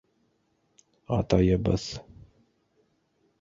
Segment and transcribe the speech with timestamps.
[1.17, 1.85] Атайыбыҙ...